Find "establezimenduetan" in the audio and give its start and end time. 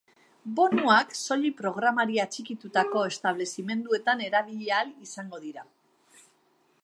3.11-4.25